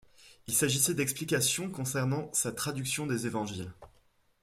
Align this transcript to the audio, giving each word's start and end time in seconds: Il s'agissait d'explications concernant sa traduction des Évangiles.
Il 0.47 0.55
s'agissait 0.55 0.95
d'explications 0.95 1.69
concernant 1.69 2.27
sa 2.33 2.51
traduction 2.51 3.05
des 3.05 3.27
Évangiles. 3.27 3.71